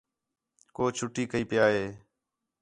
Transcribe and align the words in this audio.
کُو 0.75 0.83
چُھٹّی 0.97 1.23
کَئی 1.31 1.43
پِیا 1.49 1.65
ہے 1.73 1.85